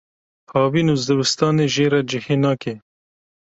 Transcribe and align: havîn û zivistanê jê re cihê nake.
havîn 0.51 0.87
û 0.93 0.95
zivistanê 1.05 1.67
jê 1.75 1.87
re 1.91 2.01
cihê 2.09 2.35
nake. 2.43 2.73